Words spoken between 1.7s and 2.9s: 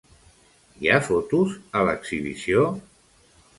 a l'exhibició?